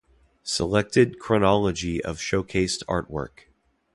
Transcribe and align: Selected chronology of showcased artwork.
Selected 0.41 1.19
chronology 1.19 2.03
of 2.03 2.17
showcased 2.17 2.83
artwork. 2.85 3.51